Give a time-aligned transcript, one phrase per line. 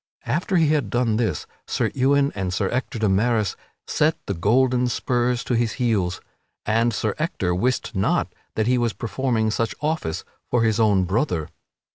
[0.25, 3.55] After he had done this Sir Ewain and Sir Ector de Maris
[3.85, 6.21] set the golden spurs to his heels,
[6.65, 11.49] and Sir Ector wist not that he was performing such office for his own brother.